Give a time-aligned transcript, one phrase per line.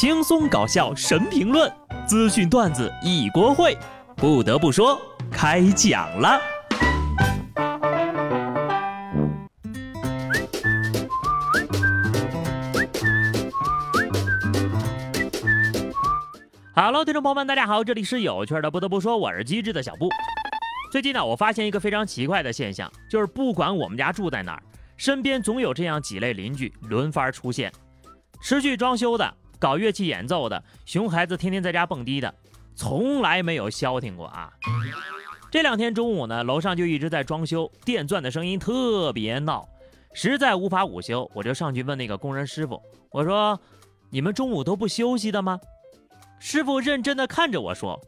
[0.00, 1.68] 轻松搞笑神评论，
[2.06, 3.76] 资讯段子一锅烩。
[4.14, 4.96] 不得不说，
[5.28, 6.40] 开讲了。
[16.76, 18.70] Hello，听众朋友们，大家好，这里是有趣的。
[18.70, 20.08] 不得不说，我是机智的小布。
[20.92, 24.62] 最近呢，我发现一个非常奇怪的现象，就是不管我们家住在哪儿，
[24.96, 27.72] 身边总有这样几类邻居轮番出现：
[28.40, 29.34] 持续装修的。
[29.58, 32.34] 搞乐器演奏的熊孩子，天天在家蹦迪的，
[32.74, 34.50] 从来没有消停过啊！
[35.50, 39.66] 这两天中午呢，楼上就一直在装修，电钻的声音特别闹，
[40.12, 43.58] 实在无法午休，我就上去问那个工人师傅：“我说，
[44.10, 45.58] 你们中午都不休息的吗？”
[46.38, 47.98] 师傅认真的看着我说：“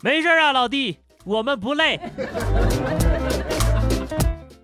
[0.00, 1.98] 没事啊，老弟，我们不累。”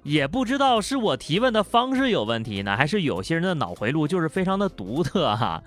[0.02, 5.62] 也不知道是我提问的方式有问题呢，还是有些人的脑回路就是非常的独特哈。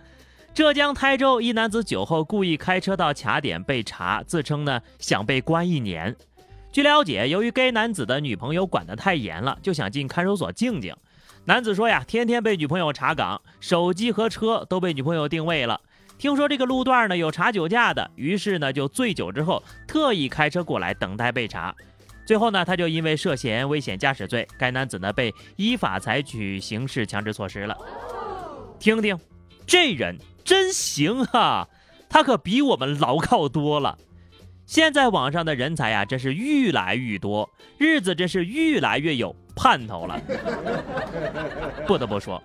[0.55, 6.15] 浙江台州一男子酒后故意开车到卡点被查，自称呢想被关一年。
[6.71, 10.95] 据了解，由于该男子的女朋友管得太严了，就想进看守所静静。
[11.43, 15.81] 男子说呀，天天被女朋友查岗，手机和车都被女朋友定位了。
[16.17, 21.75] 听说这个路段呢有查酒驾的，于是呢就醉酒之后特意开车过来等待被查。
[22.25, 27.77] 最后呢他就因为涉嫌危险驾驶罪，该男子呢被依法采取刑事强制措施了。
[28.79, 29.19] 听听，
[29.65, 30.17] 这人。
[30.45, 31.67] 真行啊，
[32.07, 33.97] 他可比我们牢靠多了。
[34.67, 37.49] 现在网上的人才呀，真是越来越多，
[37.79, 40.21] 日子真是越来越有盼头了。
[41.87, 42.39] 不得不说，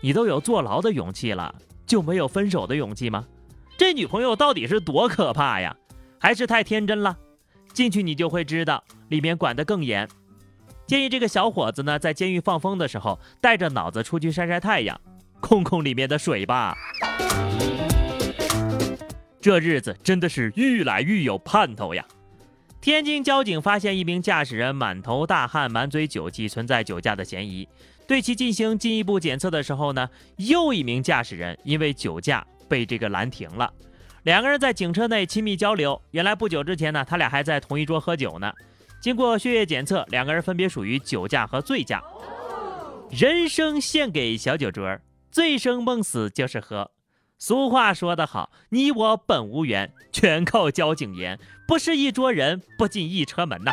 [0.00, 1.52] 你都有坐牢的勇气了，
[1.84, 3.26] 就没有分手的勇气吗？
[3.76, 5.76] 这女朋友到底是多可怕呀？
[6.20, 7.18] 还是太天真了？
[7.72, 10.08] 进去你就会知道，里面管得更严。
[10.86, 15.00] 建议这个小伙子呢，在监狱放风的时候，带着脑子出去晒晒太阳，
[15.40, 16.76] 控控里面的水吧。
[19.40, 22.04] 这日子真的是越来越有盼头呀！
[22.80, 27.66] 天津交警发现一名驾驶人满头大汗、满嘴酒气，存在酒驾的嫌疑。
[28.06, 33.72] 对其进行进一步检测的时候呢，又一名驾驶人因为酒驾被这个拦停了。
[34.24, 38.52] 两个人在警车内亲密交流，原来不久之前呢，他俩还在同一桌喝酒呢。
[39.00, 42.02] 经过血液检测，两个人分别属于酒驾和醉驾。
[43.10, 44.98] 人生献给小酒桌，
[45.30, 46.90] 醉生梦死就是喝。
[47.38, 51.38] 俗话说得好，你我本无缘，全靠交警严。
[51.66, 53.72] 不是一桌人，不进一车门呐。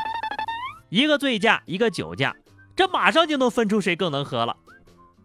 [0.89, 2.33] 一个醉驾，一个酒驾，
[2.75, 4.55] 这马上就能分出谁更能喝了。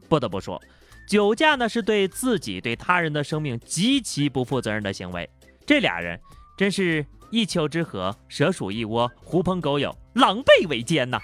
[0.09, 0.61] 不得不说，
[1.07, 5.31] 酒驾呢是对自己对他人的生命极其不负责任的行为。
[5.65, 6.21] 这俩人
[6.57, 11.21] 真是一丘之貉，蛇鼠一窝，狐朋狗友，狼狈为奸呐。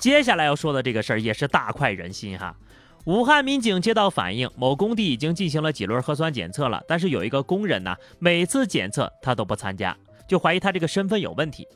[0.00, 2.56] 接下来要说的这个事儿也是大快人心哈。
[3.04, 9.94] 武汉民警接到反映，某工地已经进行了几轮核酸检测了，但是有一个工人呢，每次检测他都不参加，
[10.26, 11.68] 就怀疑他这个身份有问题。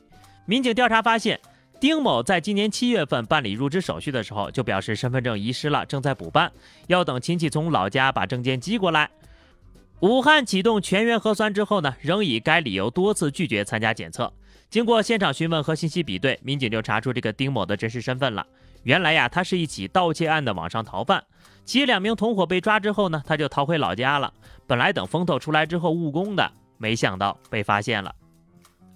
[0.47, 1.39] 民警调查发现，
[1.79, 6.51] 丁某在今年七月份办理入职手续的时候，就表示身份证遗失了，正在补办，
[6.87, 9.11] 要等亲戚从老家把证件寄过来。
[10.01, 14.33] 武汉启动全员核酸之后呢，仍以该理由多次拒绝参加检测。
[14.69, 18.45] 经过现场询问和信息比对，民警就查出这个丁某的真实身份了。
[18.83, 21.25] 原来呀，他是一起盗窃案的网上逃犯，
[21.65, 24.33] 其两名同伙被抓之后呢，他就逃回老家了。
[24.67, 28.15] 本来等风头出来之后务工的，没想到被发现了。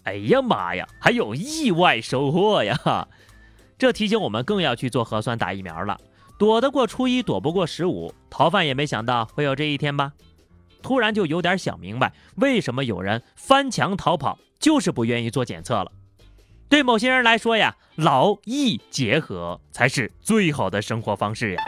[0.02, 3.08] 哎呀妈呀，还有意外收获呀！
[3.78, 5.98] 这提醒我们更要去做核酸打疫苗了。
[6.38, 8.12] 躲得过初一，躲不过十五。
[8.28, 10.12] 逃犯也没想到会有这一天吧？
[10.82, 15.92] 突然就有点想明白，为什么有人翻墙逃跑，就是不愿意做检测了。
[16.68, 21.62] 对某些人来说呀，劳逸结合才是最好的生活方式呀。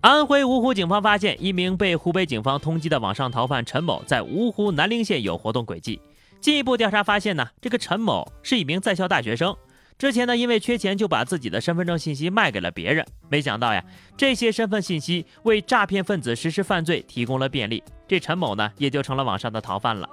[0.00, 6.00] 安徽芜湖警方发现一名被湖北警方通缉的网上逃犯陈某在芜湖南陵县有活动轨迹。
[6.40, 9.56] 进一步调查发现呢，这个陈某是一名在校大学生，
[9.98, 13.82] 之前呢因为缺钱就把自己的身份证信息卖给了别人，没想到呀，
[14.16, 20.08] 这些身份信息为诈骗分子实施犯罪提供了便利，这陈某呢也就成了网上的逃犯了。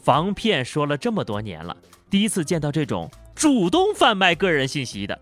[0.00, 1.76] 防骗说了这么多年了，
[2.08, 5.18] 第一次见到这种主动贩卖个人信息的。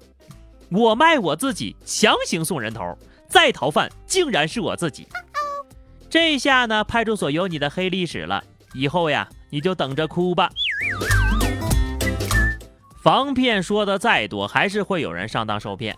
[0.71, 2.97] 我卖我自己，强行送人头，
[3.29, 5.07] 再逃犯竟然是我自己。
[6.09, 8.45] 这下呢，派出所有你的黑历史了，
[8.75, 10.51] 以后呀，你就等着哭吧。
[13.01, 15.97] 防骗说的再多，还是会有人上当受骗。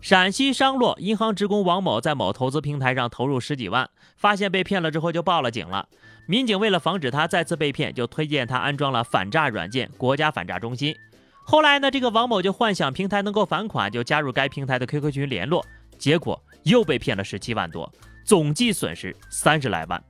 [0.00, 5.88] 陕西商洛银行职工王某在某投资平台上投入十几万，发现被骗了之后就报了警了。
[6.26, 10.94] 民警为了防止他再次被骗，就推荐他安装了反诈软件“国家反诈中心”。
[11.42, 15.66] 后来呢，这个王某就幻想平台能够返款，就加入该平台的 QQ 群联络，
[15.98, 17.92] 结果又被骗了十七万多，
[18.24, 20.00] 总计损失三十来万。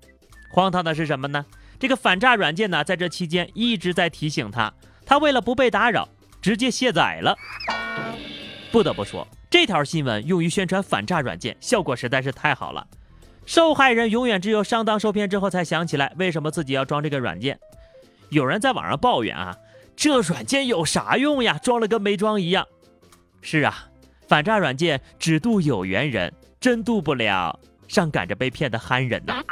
[0.50, 1.44] 荒唐的是什么呢？
[1.78, 4.72] 这个反诈软件呢，在这期间一直在提醒他，
[5.06, 6.08] 他为了不被打扰，
[6.44, 7.34] 直接卸载了。
[8.70, 12.86] 不得不说，这条新闻用于宣传反诈软件，效果实在是太好了。
[13.46, 17.58] 受害人永远只有上当受骗之后才想起来为什么自己要装这个软件。
[18.28, 19.56] 有人在网上抱怨啊，
[19.96, 21.58] 这软件有啥用呀？
[21.62, 22.66] 装了跟没装一样。
[23.40, 23.86] 是啊，
[24.28, 26.30] 反诈软件只渡有缘人，
[26.60, 27.58] 真渡不了
[27.88, 29.42] 上赶着被骗的憨人呐。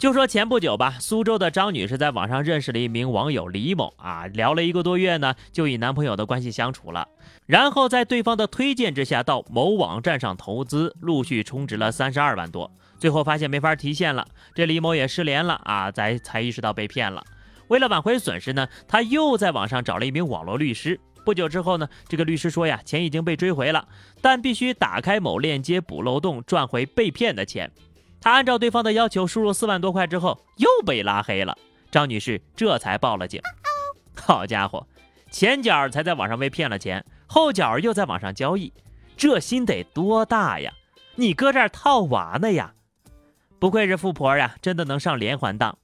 [0.00, 7.06] 就说前不久吧，苏州的张女士在网上认识了一名网友李某啊，聊了一个多月呢，就以男朋友的关系相处了。
[7.44, 12.72] 然后在对方的推荐之下，到某网站上投资，陆续充值了三十二万多。
[12.98, 17.22] 最后发现没法提现了，这李某也失联了啊，才才意识到被骗了。
[17.68, 20.98] 为了挽回损失呢，他又在网上找了一名网络律师。
[21.26, 23.86] 不久之后呢，这个律师说呀，钱已经被追回了，
[24.22, 27.70] 但必须打开某链接补漏洞，赚回被骗的钱。
[28.20, 31.56] 他按照对方的要求输入四万多块之后，又被拉黑了。
[31.90, 33.40] 张女士这才报了警。
[34.14, 34.86] 好家伙，
[35.30, 38.72] 前脚才在网上被骗了钱，后脚又在网上交易，
[39.16, 40.72] 这心得多大呀？
[41.16, 42.74] 你搁这儿套娃呢呀？
[43.58, 45.76] 不愧是富婆呀，真的能上连环当。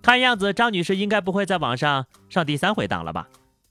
[0.00, 3.28] 看样子张女士应该不会在网上上第三回当了吧？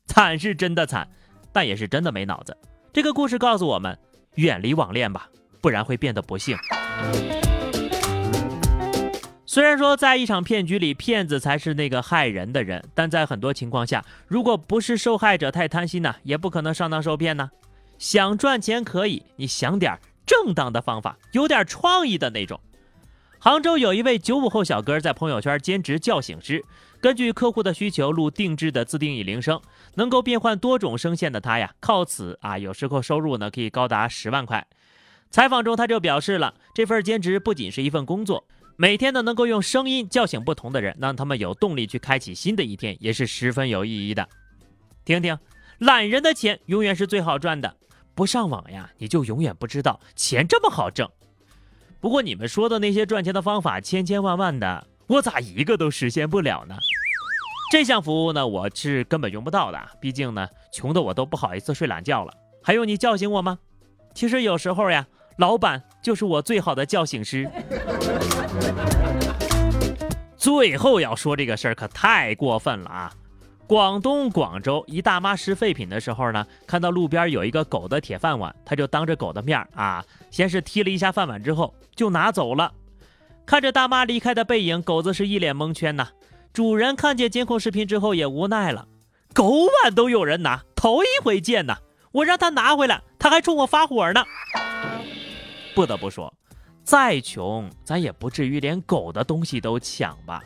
[0.08, 1.08] 惨是真的惨，
[1.52, 2.58] 但也是真的没脑子。
[2.92, 3.98] 这个故事告诉我们，
[4.36, 5.30] 远离网恋吧，
[5.62, 6.58] 不然会变得不幸。
[9.58, 17.50] 虽然说在一场骗局里，骗子才是那个害人的人，但在很多情况下，如果不是受害者太贪心呢，也不可能上当受骗呢。
[17.98, 22.60] 想赚钱可以，你想点正当的方法，有点创意的那种。
[23.40, 26.64] 杭州有一位九五后小哥在朋友圈兼职叫醒师，
[27.02, 29.60] 根据客户的需求录定制的自定义铃声，
[29.96, 34.68] 能够变换多种声线的他呀，靠此啊，有时候收入呢可以高达十万块。
[35.32, 38.46] 采访中他就表示了，这份兼职不仅是一份工作。
[38.80, 44.30] 每天呢，能够用声音叫醒不同的人，让他们有动力去开启新的一天，也是十分有意义的。
[45.04, 45.36] 听听，
[45.80, 47.76] 懒人的钱永远是最好赚的。
[48.14, 51.10] 不上网呀，你就永远不知道钱这么好挣。
[52.00, 56.78] 不过你们说的那些赚钱的方法千千万万的，我咋一个都实现不了呢？
[57.72, 59.88] 这项服务呢，我是根本用不到的。
[60.00, 62.32] 毕竟呢，穷的我都不好意思睡懒觉了，
[62.62, 63.58] 还用你叫醒我吗？
[64.14, 65.08] 其实有时候呀。
[65.38, 67.50] 老板就是我最好的叫醒师。
[70.36, 73.12] 最后要说这个事儿可太过分了啊！
[73.68, 82.72] 广东广州一大妈拾废品的时候呢，看到路边有一个狗的铁饭碗，她就当着狗的面啊，先是踢了一下饭碗，之后就拿走了。
[83.46, 86.08] 看着大妈离开的背影，狗子是一脸蒙圈呐。
[86.54, 88.88] 主人看见监控视频之后也无奈了，
[89.34, 91.78] 狗碗都有人拿，头一回见呐！
[92.14, 94.24] 我让他拿回来，他还冲我发火呢。
[95.78, 96.34] 不得不说，
[96.84, 100.44] 再穷咱也不至于连狗的东西都抢吧？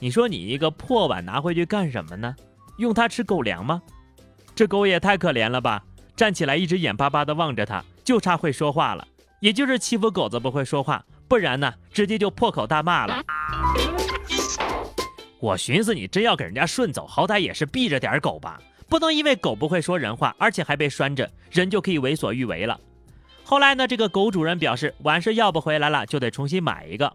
[0.00, 2.34] 你说你一个破碗拿回去干什么呢？
[2.78, 3.80] 用它吃狗粮吗？
[4.52, 5.84] 这狗也太可怜了吧！
[6.16, 9.06] 站起来一直眼巴巴地望着它，就差会说话了。
[9.38, 13.22] 也就是欺负狗子不会说话，不然呢，直接就破口大骂了。
[15.38, 22.76] 我寻思你真要给人家顺走，好歹也是避着点狗吧，不能因为狗不会说人话，而且还被拴着，人就可以为所欲为了。
[23.44, 27.12] 后来呢，这个狗主人表示碗是要不回来了，就得重新买一个。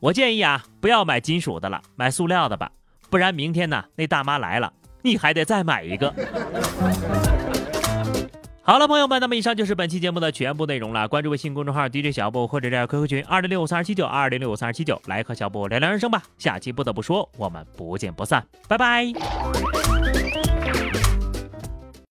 [0.00, 2.72] 我建议啊，不要买金属的了，买塑料的吧，
[3.10, 6.12] 不然明天呢，那大妈来了，你还得再买一个。
[8.62, 11.08] 好了，朋友们，那么以上就是本期节目的全部内容了。
[11.08, 16.22] 关注微信公众号 DJ 小布或者加 QQ 群二零六五三二七九二零六五三二七九，来和小布聊聊人生吧。
[16.38, 19.12] 下期不得不说，我们不见不散，拜拜。